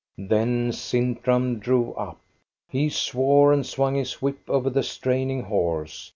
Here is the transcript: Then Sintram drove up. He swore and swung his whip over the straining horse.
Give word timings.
Then 0.17 0.71
Sintram 0.71 1.59
drove 1.59 1.95
up. 1.95 2.19
He 2.67 2.89
swore 2.89 3.53
and 3.53 3.63
swung 3.63 3.93
his 3.93 4.19
whip 4.19 4.39
over 4.49 4.71
the 4.71 4.81
straining 4.81 5.43
horse. 5.43 6.09